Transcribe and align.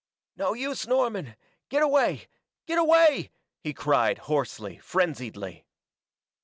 "No 0.35 0.55
use, 0.55 0.87
Norman 0.87 1.35
get 1.69 1.83
away 1.83 2.27
get 2.65 2.79
away!" 2.79 3.29
he 3.59 3.71
cried 3.71 4.17
hoarsely, 4.17 4.79
frenziedly. 4.79 5.67